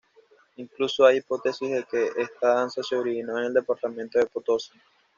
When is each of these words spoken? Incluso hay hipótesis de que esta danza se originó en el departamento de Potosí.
Incluso 0.55 1.05
hay 1.05 1.17
hipótesis 1.17 1.69
de 1.69 1.83
que 1.83 2.09
esta 2.17 2.55
danza 2.55 2.81
se 2.81 2.95
originó 2.95 3.37
en 3.37 3.45
el 3.45 3.53
departamento 3.53 4.17
de 4.17 4.25
Potosí. 4.25 4.73